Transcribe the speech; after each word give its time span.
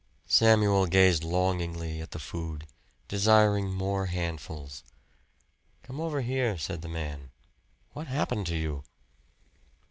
Samuel 0.25 0.87
gazed 0.87 1.23
longingly 1.23 2.01
at 2.01 2.09
the 2.09 2.17
food, 2.17 2.65
desiring 3.07 3.71
more 3.71 4.07
handfuls. 4.07 4.83
"Come 5.83 6.01
over 6.01 6.21
here," 6.21 6.57
said 6.57 6.81
the 6.81 6.89
man. 6.89 7.29
"What 7.91 8.07
happened 8.07 8.47
to 8.47 8.55
you?" 8.55 8.83